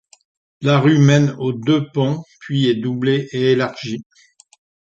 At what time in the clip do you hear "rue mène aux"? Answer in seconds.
0.79-1.53